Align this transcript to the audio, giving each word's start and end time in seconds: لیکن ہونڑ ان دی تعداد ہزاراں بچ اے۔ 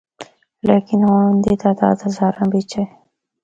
لیکن 0.67 0.99
ہونڑ 1.07 1.23
ان 1.29 1.37
دی 1.43 1.53
تعداد 1.63 1.97
ہزاراں 2.05 2.47
بچ 2.51 2.71
اے۔ 2.77 2.83